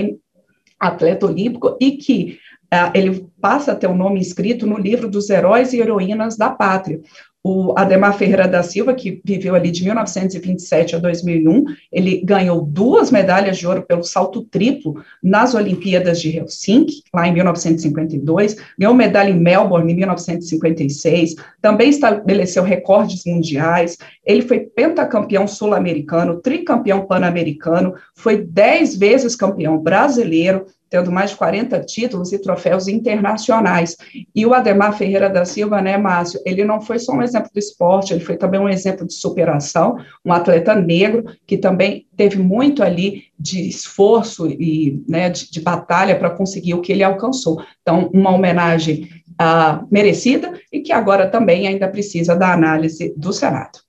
atleta 0.78 1.26
olímpico, 1.26 1.78
e 1.80 1.92
que 1.92 2.40
uh, 2.66 2.92
ele 2.94 3.26
passa 3.40 3.72
a 3.72 3.76
ter 3.76 3.88
o 3.88 3.92
um 3.92 3.98
nome 3.98 4.20
inscrito 4.20 4.68
no 4.68 4.78
livro 4.78 5.10
dos 5.10 5.30
heróis 5.30 5.72
e 5.72 5.80
heroínas 5.80 6.36
da 6.36 6.50
pátria 6.50 7.00
o 7.48 7.74
Ademar 7.78 8.18
Ferreira 8.18 8.46
da 8.46 8.62
Silva, 8.62 8.94
que 8.94 9.22
viveu 9.24 9.56
ali 9.56 9.72
de 9.72 9.82
1927 9.86 10.98
a 10.98 11.00
2001, 11.00 11.64
ele 11.90 12.22
ganhou 12.22 12.62
duas 12.62 13.10
medalhas 13.10 13.58
de 13.58 13.66
ouro 13.66 13.84
pelo 13.84 14.04
salto 14.04 14.44
triplo 14.44 15.02
nas 15.24 15.56
Olimpíadas 15.56 16.20
de 16.20 16.36
Helsinki, 16.36 17.04
lá 17.14 17.26
em 17.26 17.34
1952, 17.34 18.58
ganhou 18.78 18.94
medalha 18.94 19.30
em 19.30 19.40
Melbourne 19.40 19.94
em 19.94 19.96
1956, 19.96 21.36
também 21.62 21.90
estabeleceu 21.90 22.64
recordes 22.64 23.24
mundiais, 23.26 23.98
ele 24.26 24.42
foi 24.42 24.60
pentacampeão 24.60 25.48
sul-americano, 25.48 26.42
tricampeão 26.42 27.06
pan-americano, 27.06 27.94
foi 28.14 28.44
dez 28.44 28.94
vezes 28.98 29.38
campeão 29.38 29.78
brasileiro, 29.78 30.66
tendo 30.90 31.12
mais 31.12 31.32
de 31.32 31.38
40 31.38 31.80
títulos 31.82 32.32
e 32.32 32.40
troféus 32.40 32.88
internacionais. 32.88 33.98
E 34.34 34.46
o 34.46 34.54
Ademar 34.54 34.98
Ferreira 34.98 35.30
da 35.30 35.46
Silva, 35.46 35.82
né, 35.82 35.98
Márcio, 35.98 36.40
ele 36.46 36.64
não 36.64 36.82
foi 36.82 37.00
só 37.00 37.14
um 37.14 37.22
exemplo 37.22 37.50
do 37.54 37.60
esporte, 37.60 38.14
ele 38.14 38.24
foi 38.24 38.38
também 38.38 38.60
um 38.60 38.70
exemplo 38.70 39.06
de 39.06 39.14
superação, 39.14 39.98
um 40.26 40.32
atleta 40.32 40.76
negro 40.76 41.26
que 41.46 41.58
também 41.58 42.06
teve 42.16 42.38
muito 42.38 42.84
ali 42.84 43.24
de 43.40 43.68
esforço 43.68 44.48
e 44.48 45.04
né, 45.08 45.30
de, 45.30 45.52
de 45.52 45.62
batalha 45.62 46.18
para 46.18 46.30
conseguir 46.30 46.74
o 46.74 46.82
que 46.82 46.92
ele 46.92 47.04
alcançou. 47.04 47.62
Então, 47.82 48.10
uma 48.14 48.32
homenagem 48.32 49.10
uh, 49.42 49.88
merecida 49.92 50.54
e 50.72 50.82
que 50.82 50.92
agora 50.92 51.28
também 51.28 51.68
ainda 51.68 51.88
precisa 51.88 52.36
da 52.36 52.52
análise 52.54 53.14
do 53.16 53.32
Senado. 53.32 53.80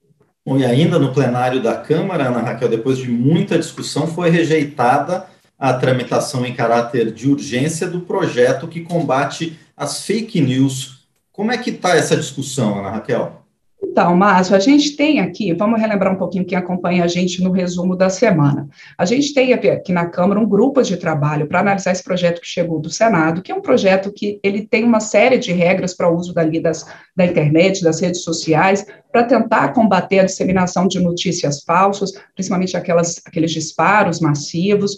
Bom, 0.47 0.57
e 0.57 0.65
ainda 0.65 0.99
no 0.99 1.13
plenário 1.13 1.63
da 1.63 1.77
Câmara, 1.77 2.29
Ana 2.29 2.41
Raquel, 2.41 2.71
depois 2.71 2.97
de 2.97 3.11
muita 3.11 3.59
discussão, 3.59 4.07
foi 4.07 4.31
rejeitada 4.31 5.27
a 5.59 5.75
tramitação 5.75 6.47
em 6.47 6.55
caráter 6.55 7.13
de 7.13 7.29
urgência 7.29 7.89
do 7.89 8.03
projeto 8.03 8.69
que 8.69 8.81
combate 8.81 9.59
as 9.77 10.05
fake 10.05 10.41
news. 10.41 11.07
Como 11.33 11.51
é 11.51 11.59
que 11.59 11.71
está 11.71 11.97
essa 11.97 12.17
discussão, 12.17 12.79
Ana 12.79 12.91
Raquel? 12.91 13.39
Então, 13.81 14.15
Márcio, 14.17 14.57
a 14.57 14.59
gente 14.59 14.97
tem 14.97 15.21
aqui, 15.21 15.53
vamos 15.53 15.81
relembrar 15.81 16.13
um 16.13 16.19
pouquinho 16.19 16.45
quem 16.45 16.59
acompanha 16.59 17.05
a 17.05 17.07
gente 17.07 17.43
no 17.43 17.53
resumo 17.53 17.97
da 17.97 18.11
semana. 18.11 18.69
A 18.97 19.05
gente 19.05 19.33
tem 19.33 19.53
aqui 19.53 19.93
na 19.93 20.07
Câmara 20.07 20.41
um 20.41 20.49
grupo 20.49 20.83
de 20.83 20.97
trabalho 20.97 21.47
para 21.47 21.61
analisar 21.61 21.93
esse 21.93 22.03
projeto 22.03 22.41
que 22.41 22.47
chegou 22.47 22.81
do 22.81 22.91
Senado, 22.91 23.41
que 23.41 23.53
é 23.53 23.55
um 23.55 23.61
projeto 23.61 24.13
que 24.13 24.41
ele 24.43 24.67
tem 24.67 24.85
uma 24.85 24.99
série 24.99 25.39
de 25.39 25.53
regras 25.53 25.95
para 25.95 26.11
o 26.11 26.17
uso 26.17 26.35
dali 26.35 26.61
das, 26.61 26.87
da 27.17 27.25
internet, 27.25 27.83
das 27.83 28.01
redes 28.01 28.23
sociais, 28.23 28.85
para 29.13 29.25
tentar 29.25 29.69
combater 29.73 30.21
a 30.21 30.25
disseminação 30.25 30.89
de 30.89 31.01
notícias 31.01 31.63
falsas, 31.63 32.13
principalmente 32.35 32.77
aquelas, 32.77 33.23
aqueles 33.25 33.53
disparos 33.53 34.21
massivos, 34.21 34.97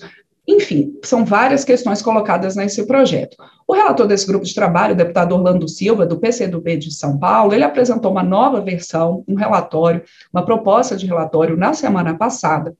enfim, 0.51 0.99
são 1.05 1.25
várias 1.25 1.65
questões 1.65 2.03
colocadas 2.03 2.57
nesse 2.57 2.85
projeto. 2.87 3.37
O 3.67 3.73
relator 3.73 4.07
desse 4.07 4.27
grupo 4.27 4.45
de 4.45 4.55
trabalho, 4.55 4.95
o 4.95 4.97
deputado 4.97 5.33
Orlando 5.33 5.69
Silva, 5.69 6.05
do 6.05 6.19
PCdoB 6.19 6.77
de 6.77 6.93
São 6.93 7.19
Paulo, 7.19 7.55
ele 7.55 7.63
apresentou 7.63 8.11
uma 8.11 8.23
nova 8.23 8.61
versão, 8.61 9.23
um 9.29 9.35
relatório, 9.35 10.03
uma 10.33 10.45
proposta 10.45 10.97
de 10.97 11.07
relatório 11.07 11.57
na 11.57 11.73
semana 11.73 12.17
passada. 12.17 12.75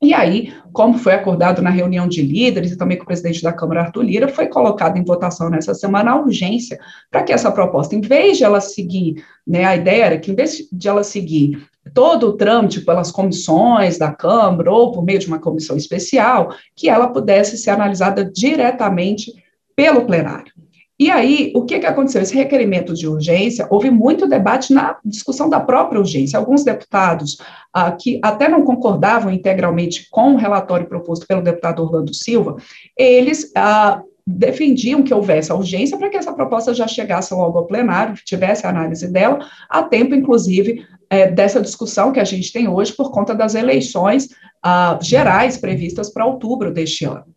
E 0.00 0.12
aí, 0.12 0.52
como 0.72 0.98
foi 0.98 1.14
acordado 1.14 1.62
na 1.62 1.70
reunião 1.70 2.06
de 2.06 2.20
líderes 2.20 2.70
e 2.70 2.76
também 2.76 2.98
com 2.98 3.04
o 3.04 3.06
presidente 3.06 3.42
da 3.42 3.52
Câmara, 3.52 3.80
Arthur 3.80 4.02
Lira, 4.02 4.28
foi 4.28 4.46
colocado 4.46 4.98
em 4.98 5.04
votação 5.04 5.48
nessa 5.48 5.74
semana 5.74 6.10
a 6.10 6.20
urgência 6.20 6.78
para 7.10 7.22
que 7.22 7.32
essa 7.32 7.50
proposta, 7.50 7.94
em 7.94 8.02
vez 8.02 8.36
de 8.36 8.44
ela 8.44 8.60
seguir, 8.60 9.24
né, 9.46 9.64
a 9.64 9.74
ideia 9.74 10.04
era 10.04 10.18
que 10.18 10.30
em 10.30 10.34
vez 10.34 10.68
de 10.70 10.88
ela 10.88 11.02
seguir 11.02 11.66
todo 11.94 12.28
o 12.28 12.32
trâmite 12.34 12.82
pelas 12.82 13.10
comissões 13.10 13.96
da 13.96 14.12
Câmara 14.12 14.70
ou 14.70 14.92
por 14.92 15.02
meio 15.02 15.18
de 15.18 15.28
uma 15.28 15.38
comissão 15.38 15.76
especial, 15.76 16.54
que 16.74 16.90
ela 16.90 17.08
pudesse 17.08 17.56
ser 17.56 17.70
analisada 17.70 18.24
diretamente 18.24 19.32
pelo 19.74 20.04
plenário. 20.04 20.52
E 20.98 21.10
aí, 21.10 21.52
o 21.54 21.64
que, 21.64 21.78
que 21.78 21.86
aconteceu? 21.86 22.22
Esse 22.22 22.34
requerimento 22.34 22.94
de 22.94 23.06
urgência, 23.06 23.66
houve 23.70 23.90
muito 23.90 24.26
debate 24.26 24.72
na 24.72 24.96
discussão 25.04 25.48
da 25.48 25.60
própria 25.60 26.00
urgência. 26.00 26.38
Alguns 26.38 26.64
deputados 26.64 27.36
ah, 27.72 27.92
que 27.92 28.18
até 28.22 28.48
não 28.48 28.62
concordavam 28.62 29.30
integralmente 29.30 30.08
com 30.10 30.32
o 30.32 30.36
relatório 30.36 30.86
proposto 30.86 31.26
pelo 31.26 31.42
deputado 31.42 31.82
Orlando 31.82 32.14
Silva, 32.14 32.56
eles 32.96 33.52
ah, 33.54 34.00
defendiam 34.26 35.02
que 35.02 35.12
houvesse 35.12 35.52
a 35.52 35.54
urgência 35.54 35.98
para 35.98 36.08
que 36.08 36.16
essa 36.16 36.32
proposta 36.32 36.72
já 36.72 36.88
chegasse 36.88 37.34
logo 37.34 37.58
ao 37.58 37.66
plenário, 37.66 38.14
tivesse 38.24 38.66
a 38.66 38.70
análise 38.70 39.06
dela, 39.06 39.46
a 39.68 39.82
tempo, 39.82 40.14
inclusive, 40.14 40.82
é, 41.10 41.30
dessa 41.30 41.60
discussão 41.60 42.10
que 42.10 42.18
a 42.18 42.24
gente 42.24 42.50
tem 42.50 42.66
hoje 42.68 42.92
por 42.94 43.12
conta 43.12 43.34
das 43.34 43.54
eleições 43.54 44.28
ah, 44.62 44.98
gerais 45.02 45.58
previstas 45.58 46.10
para 46.10 46.24
outubro 46.24 46.72
deste 46.72 47.04
ano. 47.04 47.35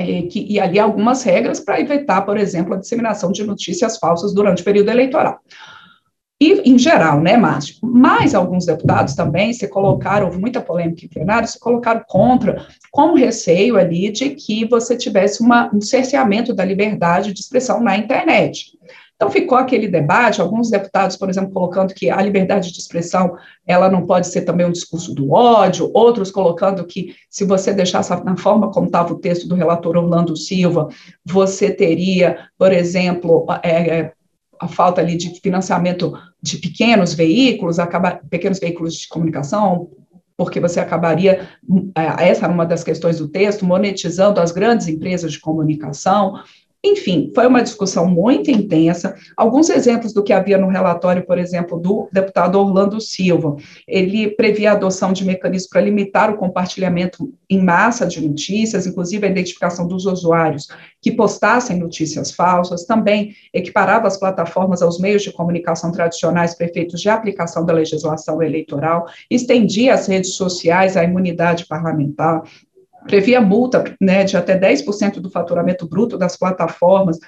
É, 0.00 0.22
que, 0.22 0.46
e 0.48 0.58
ali 0.58 0.78
algumas 0.78 1.22
regras 1.22 1.60
para 1.60 1.80
evitar, 1.80 2.22
por 2.22 2.38
exemplo, 2.38 2.74
a 2.74 2.78
disseminação 2.78 3.30
de 3.30 3.44
notícias 3.44 3.98
falsas 3.98 4.32
durante 4.32 4.62
o 4.62 4.64
período 4.64 4.90
eleitoral. 4.90 5.40
E, 6.42 6.70
em 6.70 6.78
geral, 6.78 7.20
né, 7.20 7.36
Márcio? 7.36 7.76
Mas 7.82 8.34
alguns 8.34 8.64
deputados 8.64 9.14
também 9.14 9.52
se 9.52 9.68
colocaram, 9.68 10.24
houve 10.24 10.38
muita 10.38 10.58
polêmica 10.58 11.04
em 11.04 11.08
plenário, 11.08 11.46
se 11.46 11.60
colocaram 11.60 12.02
contra, 12.08 12.66
com 12.90 13.12
receio 13.12 13.76
ali 13.76 14.10
de 14.10 14.30
que 14.30 14.64
você 14.64 14.96
tivesse 14.96 15.42
uma, 15.42 15.70
um 15.74 15.82
cerceamento 15.82 16.54
da 16.54 16.64
liberdade 16.64 17.34
de 17.34 17.40
expressão 17.40 17.82
na 17.82 17.98
internet. 17.98 18.70
Então 19.20 19.30
ficou 19.30 19.58
aquele 19.58 19.86
debate, 19.86 20.40
alguns 20.40 20.70
deputados, 20.70 21.14
por 21.14 21.28
exemplo, 21.28 21.52
colocando 21.52 21.92
que 21.92 22.08
a 22.08 22.22
liberdade 22.22 22.72
de 22.72 22.78
expressão 22.78 23.36
ela 23.66 23.90
não 23.90 24.06
pode 24.06 24.26
ser 24.26 24.46
também 24.46 24.64
um 24.64 24.72
discurso 24.72 25.14
do 25.14 25.32
ódio, 25.32 25.90
outros 25.92 26.30
colocando 26.30 26.86
que 26.86 27.14
se 27.28 27.44
você 27.44 27.74
deixasse 27.74 28.08
na 28.24 28.34
forma 28.38 28.70
como 28.70 28.86
estava 28.86 29.12
o 29.12 29.18
texto 29.18 29.46
do 29.46 29.54
relator 29.54 29.94
Orlando 29.94 30.34
Silva, 30.34 30.88
você 31.22 31.70
teria, 31.70 32.48
por 32.56 32.72
exemplo, 32.72 33.44
é, 33.62 33.98
é 33.98 34.12
a 34.58 34.66
falta 34.66 35.02
ali 35.02 35.18
de 35.18 35.38
financiamento 35.40 36.14
de 36.42 36.56
pequenos 36.56 37.12
veículos, 37.12 37.78
acaba, 37.78 38.22
pequenos 38.30 38.58
veículos 38.58 38.94
de 38.94 39.08
comunicação, 39.08 39.90
porque 40.34 40.58
você 40.58 40.80
acabaria, 40.80 41.46
é, 41.94 42.30
essa 42.30 42.46
era 42.46 42.52
uma 42.54 42.64
das 42.64 42.82
questões 42.82 43.18
do 43.18 43.28
texto, 43.28 43.66
monetizando 43.66 44.40
as 44.40 44.50
grandes 44.50 44.88
empresas 44.88 45.32
de 45.32 45.38
comunicação. 45.38 46.40
Enfim, 46.82 47.30
foi 47.34 47.46
uma 47.46 47.62
discussão 47.62 48.06
muito 48.06 48.50
intensa. 48.50 49.14
Alguns 49.36 49.68
exemplos 49.68 50.14
do 50.14 50.22
que 50.22 50.32
havia 50.32 50.56
no 50.56 50.68
relatório, 50.68 51.26
por 51.26 51.36
exemplo, 51.36 51.78
do 51.78 52.08
deputado 52.10 52.58
Orlando 52.58 52.98
Silva. 52.98 53.54
Ele 53.86 54.30
previa 54.30 54.70
a 54.70 54.74
adoção 54.74 55.12
de 55.12 55.22
mecanismos 55.22 55.68
para 55.68 55.82
limitar 55.82 56.30
o 56.30 56.38
compartilhamento 56.38 57.34
em 57.50 57.62
massa 57.62 58.06
de 58.06 58.26
notícias, 58.26 58.86
inclusive 58.86 59.26
a 59.26 59.30
identificação 59.30 59.86
dos 59.86 60.06
usuários 60.06 60.68
que 61.02 61.12
postassem 61.12 61.78
notícias 61.78 62.32
falsas. 62.32 62.86
Também 62.86 63.34
equiparava 63.52 64.06
as 64.06 64.16
plataformas 64.16 64.80
aos 64.80 64.98
meios 64.98 65.22
de 65.22 65.32
comunicação 65.32 65.92
tradicionais 65.92 66.54
prefeitos 66.54 67.02
de 67.02 67.10
aplicação 67.10 67.66
da 67.66 67.74
legislação 67.74 68.42
eleitoral, 68.42 69.06
estendia 69.30 69.92
as 69.92 70.06
redes 70.06 70.34
sociais 70.34 70.96
à 70.96 71.04
imunidade 71.04 71.66
parlamentar, 71.66 72.42
previa 73.06 73.40
multa 73.40 73.84
né, 74.00 74.24
de 74.24 74.36
até 74.36 74.58
10% 74.58 75.20
do 75.20 75.30
faturamento 75.30 75.88
bruto 75.88 76.18
das 76.18 76.36
plataformas, 76.36 77.18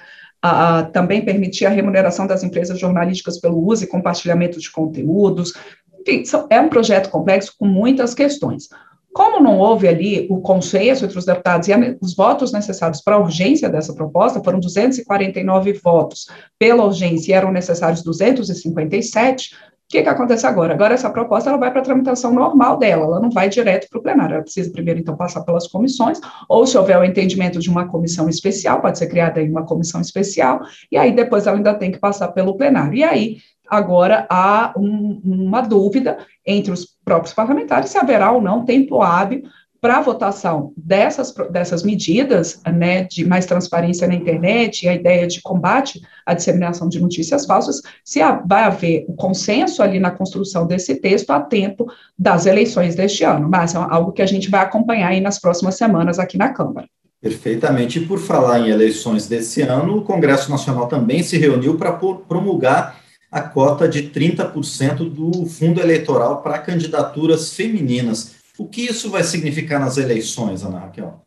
a, 0.41 0.83
também 0.83 1.23
permitia 1.23 1.69
a 1.69 1.71
remuneração 1.71 2.27
das 2.27 2.43
empresas 2.43 2.77
jornalísticas 2.77 3.39
pelo 3.39 3.65
uso 3.65 3.83
e 3.83 3.87
compartilhamento 3.87 4.59
de 4.59 4.69
conteúdos. 4.69 5.53
Enfim, 6.01 6.23
é 6.49 6.59
um 6.59 6.69
projeto 6.69 7.09
complexo 7.09 7.53
com 7.57 7.65
muitas 7.65 8.13
questões. 8.13 8.67
Como 9.13 9.39
não 9.39 9.59
houve 9.59 9.87
ali 9.87 10.27
o 10.29 10.41
consenso 10.41 11.05
entre 11.05 11.17
os 11.17 11.25
deputados 11.25 11.67
e 11.67 11.73
a, 11.73 11.77
os 12.01 12.15
votos 12.15 12.51
necessários 12.51 12.99
para 12.99 13.15
a 13.15 13.19
urgência 13.19 13.69
dessa 13.69 13.93
proposta, 13.93 14.43
foram 14.43 14.59
249 14.59 15.73
votos 15.73 16.27
pela 16.57 16.83
urgência 16.83 17.31
e 17.31 17.33
eram 17.33 17.51
necessários 17.51 18.03
257, 18.03 19.55
que, 19.93 20.01
que 20.01 20.09
acontece 20.09 20.47
agora? 20.47 20.73
Agora 20.73 20.95
essa 20.95 21.09
proposta 21.09 21.51
ela 21.51 21.59
vai 21.59 21.69
para 21.69 21.81
a 21.81 21.83
tramitação 21.83 22.33
normal 22.33 22.77
dela, 22.77 23.03
ela 23.03 23.19
não 23.19 23.29
vai 23.29 23.47
direto 23.47 23.87
para 23.89 23.99
o 23.99 24.01
plenário, 24.01 24.33
ela 24.33 24.41
precisa 24.41 24.71
primeiro, 24.71 24.99
então, 24.99 25.15
passar 25.15 25.41
pelas 25.41 25.67
comissões, 25.67 26.19
ou 26.49 26.65
se 26.65 26.75
houver 26.75 26.97
o 26.97 27.05
entendimento 27.05 27.59
de 27.59 27.69
uma 27.69 27.87
comissão 27.87 28.27
especial, 28.27 28.81
pode 28.81 28.97
ser 28.97 29.05
criada 29.05 29.39
aí 29.39 29.47
uma 29.47 29.65
comissão 29.65 30.01
especial, 30.01 30.61
e 30.91 30.97
aí 30.97 31.11
depois 31.11 31.45
ela 31.45 31.57
ainda 31.57 31.75
tem 31.75 31.91
que 31.91 31.99
passar 31.99 32.29
pelo 32.29 32.57
plenário. 32.57 32.95
E 32.95 33.03
aí, 33.03 33.37
agora, 33.69 34.25
há 34.31 34.73
um, 34.75 35.21
uma 35.23 35.61
dúvida 35.61 36.17
entre 36.43 36.71
os 36.71 36.87
próprios 37.05 37.33
parlamentares 37.33 37.91
se 37.91 37.97
haverá 37.97 38.31
ou 38.31 38.41
não 38.41 38.65
tempo 38.65 39.01
hábil 39.01 39.43
para 39.83 39.97
a 39.97 40.01
votação 40.01 40.71
dessas, 40.77 41.35
dessas 41.51 41.83
medidas, 41.83 42.61
né, 42.65 43.03
de 43.03 43.25
mais 43.25 43.45
transparência 43.45 44.07
na 44.07 44.13
internet 44.13 44.83
e 44.83 44.87
a 44.87 44.95
ideia 44.95 45.27
de 45.27 45.41
combate 45.41 46.01
à 46.25 46.33
disseminação 46.33 46.87
de 46.87 47.01
notícias 47.01 47.45
falsas, 47.45 47.81
se 48.01 48.21
vai 48.47 48.63
haver 48.63 49.03
o 49.09 49.13
consenso 49.13 49.83
ali 49.83 49.99
na 49.99 50.09
construção 50.09 50.65
desse 50.65 50.95
texto 51.01 51.31
a 51.31 51.41
tempo 51.41 51.85
das 52.17 52.45
eleições 52.45 52.95
deste 52.95 53.25
ano. 53.25 53.49
Mas 53.49 53.75
é 53.75 53.77
algo 53.77 54.13
que 54.13 54.21
a 54.21 54.25
gente 54.25 54.49
vai 54.49 54.61
acompanhar 54.61 55.09
aí 55.09 55.19
nas 55.19 55.37
próximas 55.37 55.75
semanas 55.75 56.17
aqui 56.17 56.37
na 56.37 56.53
Câmara. 56.53 56.87
Perfeitamente. 57.21 57.99
E 57.99 58.05
por 58.05 58.19
falar 58.19 58.59
em 58.59 58.69
eleições 58.69 59.27
desse 59.27 59.63
ano, 59.63 59.97
o 59.97 60.01
Congresso 60.03 60.49
Nacional 60.49 60.87
também 60.87 61.21
se 61.23 61.37
reuniu 61.37 61.75
para 61.75 61.91
promulgar 61.91 63.01
a 63.29 63.41
cota 63.41 63.85
de 63.89 64.03
30% 64.03 65.09
do 65.09 65.45
fundo 65.45 65.81
eleitoral 65.81 66.41
para 66.41 66.59
candidaturas 66.59 67.53
femininas. 67.53 68.42
O 68.57 68.67
que 68.67 68.81
isso 68.81 69.09
vai 69.09 69.23
significar 69.23 69.79
nas 69.79 69.97
eleições, 69.97 70.63
Ana 70.63 70.79
Raquel? 70.79 71.23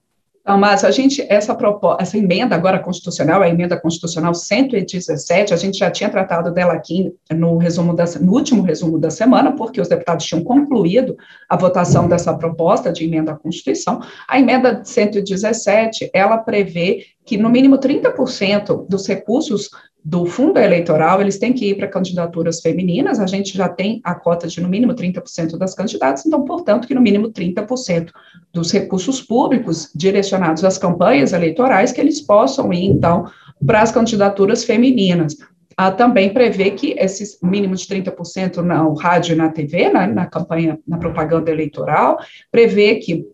Então, 0.46 0.56
mas 0.58 0.84
a 0.84 0.92
gente, 0.92 1.26
essa, 1.28 1.56
proposta, 1.56 2.00
essa 2.00 2.16
emenda 2.16 2.54
agora 2.54 2.78
constitucional, 2.78 3.42
a 3.42 3.48
emenda 3.48 3.76
constitucional 3.76 4.32
117, 4.32 5.52
a 5.52 5.56
gente 5.56 5.78
já 5.78 5.90
tinha 5.90 6.08
tratado 6.08 6.52
dela 6.52 6.72
aqui 6.72 7.12
no 7.32 7.58
resumo 7.58 7.92
da, 7.92 8.04
no 8.20 8.32
último 8.32 8.62
resumo 8.62 8.96
da 8.96 9.10
semana, 9.10 9.56
porque 9.56 9.80
os 9.80 9.88
deputados 9.88 10.24
tinham 10.24 10.44
concluído 10.44 11.16
a 11.48 11.56
votação 11.56 12.06
dessa 12.06 12.32
proposta 12.32 12.92
de 12.92 13.02
emenda 13.02 13.32
à 13.32 13.36
Constituição. 13.36 14.00
A 14.28 14.38
emenda 14.38 14.84
117, 14.84 16.10
ela 16.14 16.38
prevê 16.38 17.06
que 17.24 17.36
no 17.36 17.50
mínimo 17.50 17.76
30% 17.76 18.86
dos 18.88 19.04
recursos 19.08 19.68
do 20.08 20.24
fundo 20.24 20.60
eleitoral, 20.60 21.20
eles 21.20 21.36
têm 21.36 21.52
que 21.52 21.68
ir 21.68 21.74
para 21.74 21.88
candidaturas 21.88 22.60
femininas, 22.60 23.18
a 23.18 23.26
gente 23.26 23.58
já 23.58 23.68
tem 23.68 24.00
a 24.04 24.14
cota 24.14 24.46
de 24.46 24.60
no 24.60 24.68
mínimo 24.68 24.94
30% 24.94 25.58
das 25.58 25.74
candidatas, 25.74 26.24
então, 26.24 26.44
portanto, 26.44 26.86
que 26.86 26.94
no 26.94 27.00
mínimo 27.00 27.32
30% 27.32 28.12
dos 28.52 28.70
recursos 28.70 29.20
públicos 29.20 29.90
direcionados 29.92 30.62
às 30.62 30.78
campanhas 30.78 31.32
eleitorais, 31.32 31.90
que 31.90 32.00
eles 32.00 32.20
possam 32.20 32.72
ir, 32.72 32.84
então, 32.84 33.26
para 33.66 33.82
as 33.82 33.90
candidaturas 33.90 34.62
femininas. 34.62 35.36
Ah, 35.76 35.90
também 35.90 36.32
prevê 36.32 36.70
que 36.70 36.94
esses 36.96 37.36
mínimo 37.42 37.74
de 37.74 37.84
30% 37.84 38.58
no 38.58 38.94
rádio 38.94 39.32
e 39.32 39.36
na 39.36 39.48
TV, 39.48 39.88
na, 39.88 40.06
na 40.06 40.26
campanha, 40.26 40.78
na 40.86 40.98
propaganda 40.98 41.50
eleitoral, 41.50 42.16
prevê 42.52 42.94
que 42.94 43.26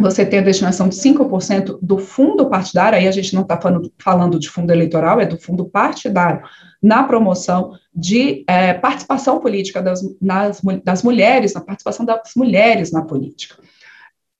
você 0.00 0.24
tem 0.24 0.38
a 0.38 0.42
destinação 0.42 0.88
de 0.88 0.96
5% 0.96 1.78
do 1.80 1.98
fundo 1.98 2.48
partidário, 2.48 2.98
aí 2.98 3.06
a 3.06 3.12
gente 3.12 3.34
não 3.34 3.42
está 3.42 3.60
falando, 3.60 3.92
falando, 3.98 4.38
de 4.38 4.48
fundo 4.48 4.70
eleitoral, 4.70 5.20
é 5.20 5.26
do 5.26 5.38
fundo 5.38 5.64
partidário, 5.64 6.42
na 6.82 7.02
promoção 7.04 7.72
de 7.94 8.44
é, 8.46 8.74
participação 8.74 9.40
política 9.40 9.82
das, 9.82 10.00
nas, 10.20 10.60
das 10.84 11.02
mulheres, 11.02 11.54
na 11.54 11.60
participação 11.60 12.04
das 12.04 12.32
mulheres 12.36 12.90
na 12.90 13.02
política. 13.02 13.56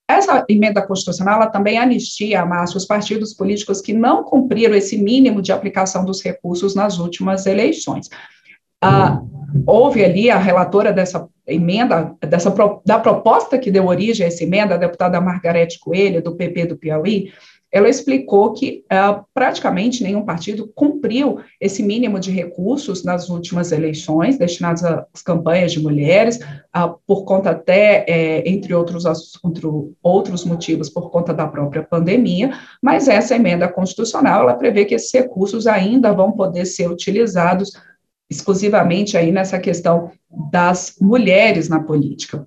essa 0.08 0.44
emenda 0.48 0.80
constitucional 0.82 1.36
ela 1.36 1.50
também 1.50 1.78
anistia, 1.78 2.44
Márcio, 2.44 2.76
os 2.76 2.86
partidos 2.86 3.34
políticos 3.34 3.80
que 3.80 3.92
não 3.92 4.24
cumpriram 4.24 4.74
esse 4.74 4.96
mínimo 4.96 5.42
de 5.42 5.52
aplicação 5.52 6.04
dos 6.04 6.22
recursos 6.22 6.74
nas 6.74 6.98
últimas 6.98 7.46
eleições. 7.46 8.08
Ah, 8.82 9.20
houve 9.66 10.04
ali 10.04 10.30
a 10.30 10.38
relatora 10.38 10.92
dessa 10.92 11.28
emenda, 11.52 12.14
dessa, 12.20 12.54
da 12.84 12.98
proposta 12.98 13.58
que 13.58 13.70
deu 13.70 13.86
origem 13.86 14.24
a 14.24 14.28
essa 14.28 14.44
emenda, 14.44 14.74
a 14.74 14.78
deputada 14.78 15.20
Margarete 15.20 15.78
Coelho, 15.78 16.22
do 16.22 16.36
PP 16.36 16.66
do 16.66 16.76
Piauí, 16.76 17.30
ela 17.72 17.88
explicou 17.88 18.52
que 18.52 18.84
uh, 18.92 19.24
praticamente 19.32 20.02
nenhum 20.02 20.24
partido 20.24 20.70
cumpriu 20.74 21.38
esse 21.60 21.82
mínimo 21.82 22.18
de 22.18 22.30
recursos 22.30 23.04
nas 23.04 23.28
últimas 23.28 23.70
eleições 23.70 24.36
destinados 24.36 24.82
às 24.82 25.22
campanhas 25.22 25.70
de 25.72 25.80
mulheres, 25.80 26.40
uh, 26.76 26.98
por 27.06 27.24
conta 27.24 27.50
até, 27.50 28.04
é, 28.08 28.48
entre, 28.48 28.74
outros, 28.74 29.04
outros 30.02 30.44
motivos, 30.44 30.90
por 30.90 31.10
conta 31.10 31.32
da 31.32 31.46
própria 31.46 31.82
pandemia, 31.82 32.50
mas 32.82 33.06
essa 33.06 33.36
emenda 33.36 33.68
constitucional, 33.68 34.42
ela 34.42 34.54
prevê 34.54 34.84
que 34.84 34.94
esses 34.94 35.12
recursos 35.12 35.66
ainda 35.66 36.12
vão 36.12 36.32
poder 36.32 36.64
ser 36.64 36.90
utilizados 36.90 37.72
exclusivamente 38.30 39.16
aí 39.16 39.32
nessa 39.32 39.58
questão 39.58 40.12
das 40.50 40.94
mulheres 41.00 41.68
na 41.68 41.80
política. 41.80 42.46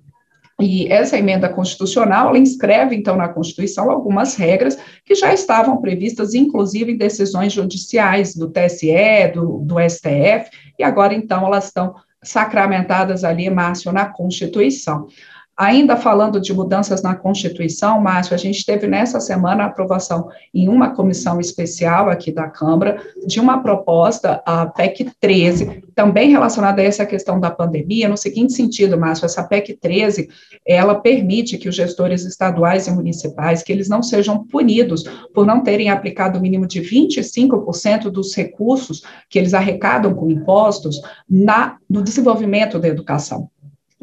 E 0.60 0.90
essa 0.90 1.18
emenda 1.18 1.48
constitucional, 1.48 2.28
ela 2.28 2.38
inscreve, 2.38 2.94
então, 2.94 3.16
na 3.16 3.28
Constituição 3.28 3.90
algumas 3.90 4.36
regras 4.36 4.78
que 5.04 5.14
já 5.14 5.34
estavam 5.34 5.80
previstas, 5.80 6.32
inclusive 6.32 6.92
em 6.92 6.96
decisões 6.96 7.52
judiciais 7.52 8.36
do 8.36 8.48
TSE, 8.48 9.32
do, 9.34 9.58
do 9.58 9.76
STF, 9.80 10.50
e 10.78 10.84
agora, 10.84 11.12
então, 11.12 11.44
elas 11.44 11.66
estão 11.66 11.94
sacramentadas 12.22 13.24
ali, 13.24 13.50
Márcio, 13.50 13.92
na 13.92 14.06
Constituição. 14.06 15.08
Ainda 15.56 15.96
falando 15.96 16.40
de 16.40 16.52
mudanças 16.52 17.00
na 17.00 17.14
Constituição, 17.14 18.00
Márcio, 18.00 18.34
a 18.34 18.36
gente 18.36 18.66
teve 18.66 18.88
nessa 18.88 19.20
semana 19.20 19.62
a 19.62 19.66
aprovação 19.66 20.28
em 20.52 20.68
uma 20.68 20.90
comissão 20.96 21.38
especial 21.38 22.08
aqui 22.08 22.32
da 22.32 22.48
Câmara 22.48 23.00
de 23.24 23.38
uma 23.38 23.62
proposta, 23.62 24.42
a 24.44 24.66
PEC 24.66 25.12
13, 25.20 25.84
também 25.94 26.28
relacionada 26.28 26.82
a 26.82 26.84
essa 26.84 27.06
questão 27.06 27.38
da 27.38 27.52
pandemia, 27.52 28.08
no 28.08 28.16
seguinte 28.16 28.52
sentido, 28.52 28.98
Márcio, 28.98 29.26
essa 29.26 29.44
PEC 29.44 29.74
13, 29.74 30.28
ela 30.66 30.96
permite 30.96 31.56
que 31.56 31.68
os 31.68 31.76
gestores 31.76 32.24
estaduais 32.24 32.88
e 32.88 32.90
municipais, 32.90 33.62
que 33.62 33.72
eles 33.72 33.88
não 33.88 34.02
sejam 34.02 34.44
punidos 34.44 35.04
por 35.32 35.46
não 35.46 35.62
terem 35.62 35.88
aplicado 35.88 36.36
o 36.36 36.42
mínimo 36.42 36.66
de 36.66 36.80
25% 36.80 38.10
dos 38.10 38.34
recursos 38.34 39.02
que 39.30 39.38
eles 39.38 39.54
arrecadam 39.54 40.14
com 40.14 40.28
impostos 40.28 41.00
na, 41.30 41.76
no 41.88 42.02
desenvolvimento 42.02 42.76
da 42.76 42.88
educação. 42.88 43.48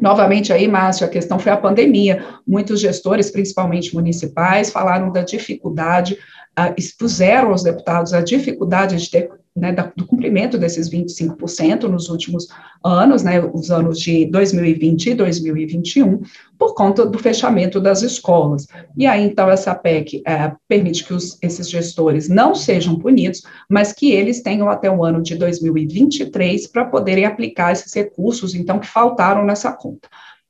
Novamente 0.02 0.52
aí, 0.52 0.66
Márcio, 0.66 1.06
a 1.06 1.08
questão 1.08 1.38
foi 1.38 1.52
a 1.52 1.56
pandemia. 1.56 2.24
Muitos 2.44 2.80
gestores, 2.80 3.30
principalmente 3.30 3.94
municipais, 3.94 4.68
falaram 4.68 5.12
da 5.12 5.22
dificuldade, 5.22 6.18
uh, 6.58 6.74
expuseram 6.76 7.50
aos 7.50 7.62
deputados 7.62 8.12
a 8.12 8.20
dificuldade 8.20 8.96
de 8.96 9.08
ter 9.08 9.30
né, 9.62 9.72
do 9.96 10.04
cumprimento 10.04 10.58
desses 10.58 10.90
25% 10.90 11.84
nos 11.84 12.08
últimos 12.08 12.48
anos, 12.84 13.22
né, 13.22 13.40
os 13.40 13.70
anos 13.70 14.00
de 14.00 14.26
2020 14.26 15.10
e 15.10 15.14
2021, 15.14 16.20
por 16.58 16.74
conta 16.74 17.06
do 17.06 17.16
fechamento 17.16 17.80
das 17.80 18.02
escolas. 18.02 18.66
E 18.98 19.06
aí, 19.06 19.24
então, 19.24 19.48
essa 19.48 19.72
PEC 19.72 20.20
é, 20.26 20.50
permite 20.66 21.04
que 21.04 21.14
os, 21.14 21.38
esses 21.40 21.70
gestores 21.70 22.28
não 22.28 22.56
sejam 22.56 22.98
punidos, 22.98 23.42
mas 23.70 23.92
que 23.92 24.10
eles 24.10 24.42
tenham 24.42 24.68
até 24.68 24.90
o 24.90 25.04
ano 25.04 25.22
de 25.22 25.36
2023 25.36 26.66
para 26.66 26.86
poderem 26.86 27.24
aplicar 27.24 27.70
esses 27.70 27.94
recursos, 27.94 28.56
então, 28.56 28.80
que 28.80 28.88
faltaram 28.88 29.44
nessa 29.44 29.70
conta. 29.70 30.08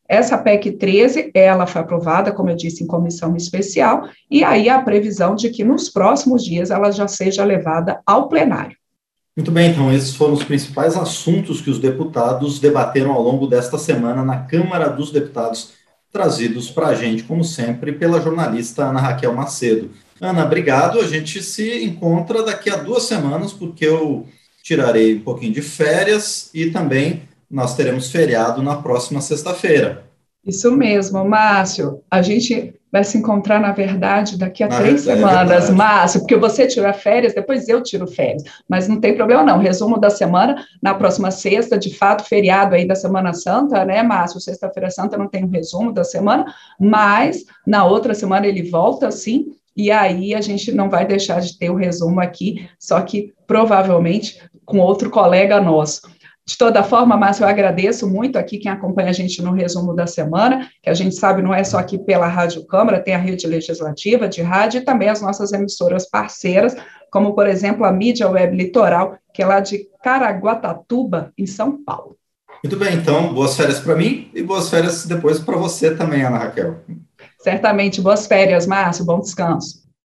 Essa 0.08 0.38
PEC 0.38 0.72
13, 0.72 1.32
ela 1.34 1.66
foi 1.66 1.82
aprovada, 1.82 2.32
como 2.32 2.48
eu 2.48 2.56
disse, 2.56 2.82
em 2.82 2.86
comissão 2.86 3.36
especial, 3.36 4.08
e 4.30 4.42
aí 4.42 4.70
a 4.70 4.80
previsão 4.80 5.34
de 5.34 5.50
que 5.50 5.62
nos 5.62 5.90
próximos 5.90 6.42
dias 6.42 6.70
ela 6.70 6.90
já 6.90 7.06
seja 7.06 7.44
levada 7.44 8.00
ao 8.06 8.26
plenário. 8.26 8.81
Muito 9.34 9.50
bem, 9.50 9.70
então, 9.70 9.90
esses 9.90 10.14
foram 10.14 10.34
os 10.34 10.44
principais 10.44 10.94
assuntos 10.94 11.62
que 11.62 11.70
os 11.70 11.78
deputados 11.78 12.58
debateram 12.58 13.12
ao 13.12 13.22
longo 13.22 13.46
desta 13.46 13.78
semana 13.78 14.22
na 14.22 14.40
Câmara 14.40 14.90
dos 14.90 15.10
Deputados, 15.10 15.70
trazidos 16.12 16.70
para 16.70 16.88
a 16.88 16.94
gente, 16.94 17.22
como 17.22 17.42
sempre, 17.42 17.92
pela 17.92 18.20
jornalista 18.20 18.84
Ana 18.84 19.00
Raquel 19.00 19.32
Macedo. 19.32 19.90
Ana, 20.20 20.44
obrigado. 20.44 21.00
A 21.00 21.06
gente 21.06 21.42
se 21.42 21.82
encontra 21.82 22.42
daqui 22.42 22.68
a 22.68 22.76
duas 22.76 23.04
semanas, 23.04 23.54
porque 23.54 23.86
eu 23.86 24.26
tirarei 24.62 25.16
um 25.16 25.20
pouquinho 25.20 25.54
de 25.54 25.62
férias 25.62 26.50
e 26.52 26.70
também 26.70 27.22
nós 27.50 27.74
teremos 27.74 28.10
feriado 28.10 28.62
na 28.62 28.76
próxima 28.76 29.22
sexta-feira. 29.22 30.04
Isso 30.44 30.70
mesmo, 30.72 31.24
Márcio. 31.24 32.02
A 32.10 32.20
gente 32.20 32.74
vai 32.92 33.02
se 33.02 33.16
encontrar, 33.16 33.58
na 33.58 33.72
verdade, 33.72 34.36
daqui 34.36 34.62
a 34.62 34.68
três 34.68 35.08
é 35.08 35.14
semanas, 35.14 35.70
é 35.70 35.72
Márcio, 35.72 36.20
porque 36.20 36.36
você 36.36 36.66
tira 36.66 36.92
férias, 36.92 37.34
depois 37.34 37.66
eu 37.66 37.82
tiro 37.82 38.06
férias. 38.06 38.44
Mas 38.68 38.86
não 38.86 39.00
tem 39.00 39.16
problema, 39.16 39.42
não. 39.42 39.58
Resumo 39.58 39.98
da 39.98 40.10
semana, 40.10 40.62
na 40.82 40.92
próxima 40.92 41.30
sexta, 41.30 41.78
de 41.78 41.96
fato, 41.96 42.24
feriado 42.24 42.74
aí 42.74 42.86
da 42.86 42.94
Semana 42.94 43.32
Santa, 43.32 43.82
né, 43.86 44.02
Márcio? 44.02 44.40
Sexta-feira 44.40 44.90
Santa 44.90 45.16
não 45.16 45.26
tem 45.26 45.42
um 45.42 45.48
resumo 45.48 45.90
da 45.90 46.04
semana, 46.04 46.44
mas 46.78 47.44
na 47.66 47.86
outra 47.86 48.12
semana 48.12 48.46
ele 48.46 48.68
volta, 48.68 49.10
sim. 49.10 49.46
E 49.74 49.90
aí 49.90 50.34
a 50.34 50.42
gente 50.42 50.70
não 50.70 50.90
vai 50.90 51.06
deixar 51.06 51.40
de 51.40 51.58
ter 51.58 51.70
o 51.70 51.76
resumo 51.76 52.20
aqui, 52.20 52.68
só 52.78 53.00
que 53.00 53.32
provavelmente 53.46 54.38
com 54.66 54.78
outro 54.78 55.08
colega 55.08 55.58
nosso. 55.62 56.02
De 56.44 56.58
toda 56.58 56.82
forma, 56.82 57.16
Márcio, 57.16 57.44
eu 57.44 57.48
agradeço 57.48 58.08
muito 58.08 58.36
aqui 58.36 58.58
quem 58.58 58.70
acompanha 58.70 59.10
a 59.10 59.12
gente 59.12 59.40
no 59.40 59.52
resumo 59.52 59.94
da 59.94 60.08
semana, 60.08 60.68
que 60.82 60.90
a 60.90 60.94
gente 60.94 61.14
sabe 61.14 61.40
não 61.40 61.54
é 61.54 61.62
só 61.62 61.78
aqui 61.78 61.98
pela 61.98 62.26
Rádio 62.26 62.66
Câmara, 62.66 63.00
tem 63.00 63.14
a 63.14 63.18
rede 63.18 63.46
legislativa 63.46 64.28
de 64.28 64.42
rádio 64.42 64.80
e 64.80 64.84
também 64.84 65.08
as 65.08 65.22
nossas 65.22 65.52
emissoras 65.52 66.08
parceiras, 66.10 66.74
como, 67.12 67.34
por 67.34 67.46
exemplo, 67.46 67.84
a 67.84 67.92
Mídia 67.92 68.28
Web 68.28 68.56
Litoral, 68.56 69.16
que 69.32 69.42
é 69.42 69.46
lá 69.46 69.60
de 69.60 69.86
Caraguatatuba, 70.02 71.32
em 71.38 71.46
São 71.46 71.82
Paulo. 71.84 72.16
Muito 72.64 72.76
bem, 72.76 72.94
então, 72.94 73.32
boas 73.32 73.56
férias 73.56 73.78
para 73.78 73.94
mim 73.94 74.30
e 74.34 74.42
boas 74.42 74.68
férias 74.68 75.06
depois 75.06 75.38
para 75.38 75.56
você 75.56 75.94
também, 75.94 76.22
Ana 76.22 76.38
Raquel. 76.38 76.80
Certamente, 77.40 78.00
boas 78.00 78.26
férias, 78.26 78.66
Márcio, 78.66 79.04
bom 79.04 79.20
descanso. 79.20 79.81